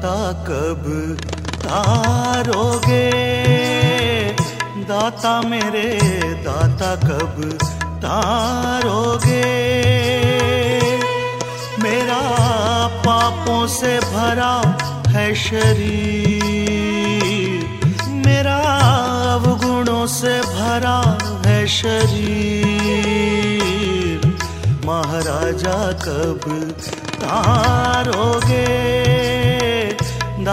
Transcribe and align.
दाता 0.00 0.32
कब 0.32 0.84
तारोगे 1.62 3.08
दाता 4.88 5.32
मेरे, 5.42 5.88
दाता 6.44 6.92
कब 6.96 7.36
तारोगे 8.04 9.50
मेरा 11.82 12.22
पापों 13.06 13.66
से 13.66 13.92
भरा 14.00 14.54
है 15.08 15.34
शरीर। 15.34 16.00
मेरा 18.26 18.58
अवगुणों 19.34 20.06
से 20.06 20.40
भरा 20.40 21.00
है 21.46 21.66
शरीर। 21.66 22.58
महाराजा 24.84 25.78
कब 25.92 26.40
तारोगे 27.20 28.68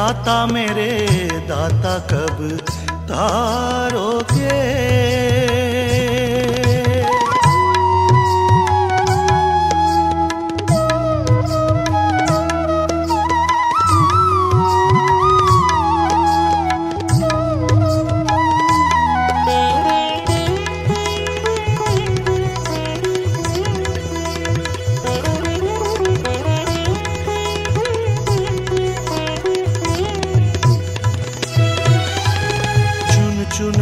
दाता 0.08 0.36
मेरे 0.48 0.92
दाता 1.48 1.94
कब 2.12 2.38
तारोगे 3.10 4.56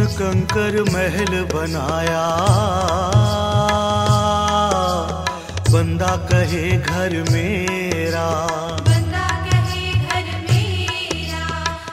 कंकर 0.06 0.82
महल 0.82 1.44
बनाया। 1.54 2.26
बंदा 5.70 6.16
कहे 6.16 6.78
घर 6.78 7.24
मेरा। 7.32 8.46
बंदा 8.80 9.28
कहे 9.50 9.92
घर 9.92 10.50
मेरा। 10.50 11.44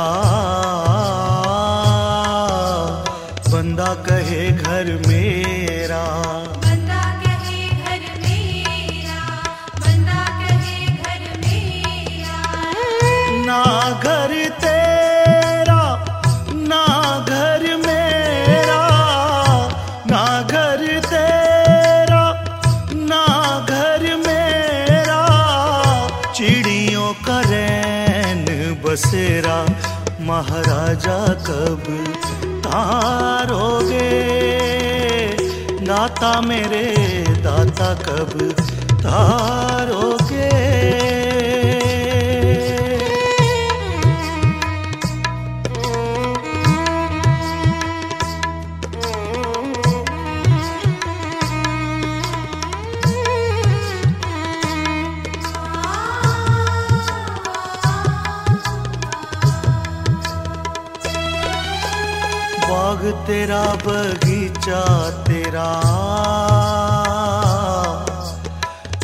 बंदा 3.49 3.95
कहे 3.95 4.51
घर 4.51 5.03
मेरा। 5.09 6.03
ना 13.53 13.65
घर 14.03 14.33
तेरा 14.61 15.83
ना 16.69 16.85
घर 17.29 17.65
मेरा 17.81 18.85
ना 20.11 20.23
घर 20.53 20.85
तेरा 21.07 22.23
ना 23.11 23.25
घर 23.69 24.07
मेरा। 24.23 25.21
चिड़ियों 26.33 27.13
का 27.27 27.41
रैन 27.51 28.45
बसेरा, 28.85 29.59
महाराजा 30.31 31.21
कब 31.51 31.85
तारोगे? 32.67 34.11
दाता 35.85 36.35
मेरे 36.41 36.87
दाता 37.45 37.95
कब 38.09 38.39
तारोगे? 39.05 40.62
बाग 62.93 63.13
तेरा 63.27 63.63
बगीचा 63.87 65.11
तेरा। 65.11 65.69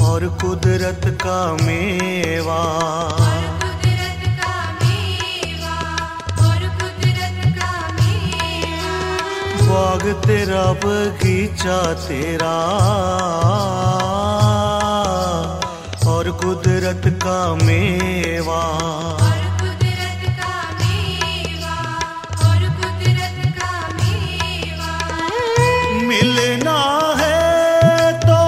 और 0.07 0.29
कुदरत 0.29 1.01
का 1.07 1.65
मेवा। 1.65 2.55
और 2.55 3.59
कुदरत 3.63 4.23
का 4.27 4.79
मेवा 4.83 5.77
और 6.49 6.69
कुदरत 6.69 7.57
का 7.57 7.95
मेवा। 8.01 9.05
बाग 9.63 10.23
तेरा 10.27 10.73
बगीचा 10.73 11.95
तेरा। 11.95 12.57
और 16.11 16.31
कुदरत 16.31 17.03
का 17.07 17.55
मेवा। 17.55 18.89
मिलना 26.39 26.81
है 27.19 28.13
तो 28.21 28.41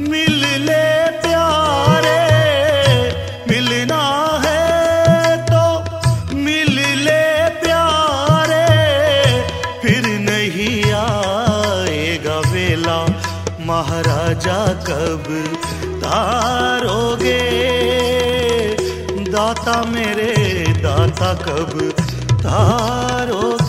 मिल 0.00 0.40
ले 0.64 0.86
प्यारे। 1.22 2.22
मिलना 3.50 4.00
है 4.44 5.36
तो 5.50 5.62
मिल 6.36 6.72
ले 7.04 7.24
प्यारे। 7.60 8.66
फिर 9.82 10.02
नहीं 10.30 10.82
आएगा 10.92 12.38
वेला। 12.50 12.98
महाराजा 13.66 14.60
कब 14.90 15.24
तारोगे? 16.02 17.40
दाता 19.30 19.82
मेरे 19.84 20.32
दाता 20.82 21.34
कब 21.46 21.78
तारोगे? 22.42 23.61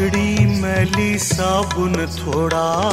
पगड़ी 0.00 0.60
मैली 0.60 1.18
साबुन 1.18 1.92
थोड़ा। 1.92 2.90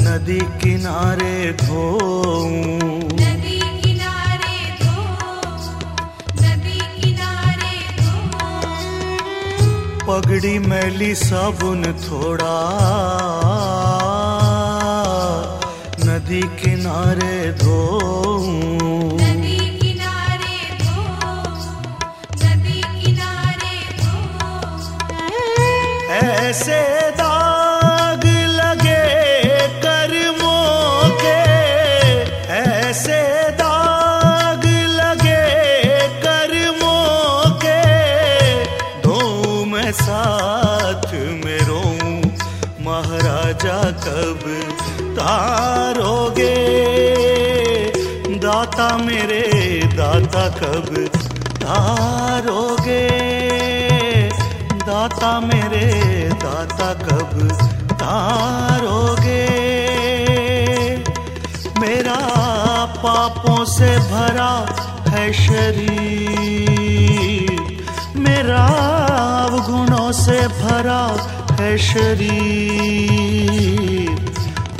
नदी 0.00 0.40
किनारे 0.40 1.52
धोऊं 1.52 2.78
धो। 2.78 3.16
धो। 7.96 10.06
पगड़ी 10.06 10.58
मैली 10.58 11.14
साबुन 11.14 11.82
थोड़ा। 11.82 12.78
नदी 16.00 16.40
किनारे 16.40 17.52
धोऊं 17.52 18.27
ऐसे 26.48 27.10
दाग 27.10 28.48
लगे 28.48 29.58
कर्मों 29.58 31.10
के? 31.10 32.52
ऐसे 32.52 33.50
दाग 33.50 34.90
लगे 34.90 36.08
कर्मों 36.08 37.50
के। 37.50 37.82
धोऊं 39.02 39.66
मैं 39.66 39.92
साथ 39.92 41.12
में 41.12 41.58
रोऊं, 41.58 42.22
महाराजा 42.80 43.90
कब 43.90 44.40
तारोगे? 45.18 46.56
दाता 48.36 48.96
मेरे 48.96 49.84
दाता 49.84 50.48
कब 50.48 51.08
तारोगे? 51.56 53.77
दाता 54.88 55.40
मेरे, 55.40 55.92
दाता 56.28 56.94
कब 56.94 57.48
तारोगे? 57.92 59.48
मेरा 61.80 62.16
पापों 62.84 63.64
से 63.64 63.98
भरा 63.98 64.76
है 65.08 65.32
शरीर। 65.32 66.28
मेरा 68.16 68.66
अवगुणों 69.50 70.12
से 70.12 70.48
भरा 70.48 71.28
है 71.60 71.78
शरीर। 71.78 72.28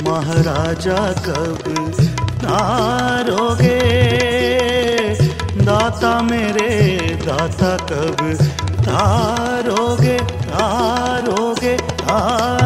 महाराजा 0.07 1.13
कब 1.13 1.93
तारोगे? 2.29 3.99
दाता 5.89 6.09
मेरे 6.21 6.69
दाता 7.25 7.71
कब 7.89 8.21
हारोगे 8.89 10.17
हारोगे 10.53 11.73
हार 12.05 12.58